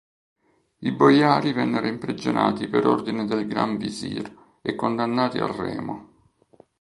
I 0.79 0.91
boiari 0.93 1.53
vennero 1.53 1.85
imprigionati 1.85 2.67
per 2.67 2.87
ordine 2.87 3.25
del 3.27 3.45
Gran 3.45 3.77
Vizir 3.77 4.35
e 4.63 4.73
condannati 4.73 5.37
al 5.37 5.49
remo. 5.49 6.09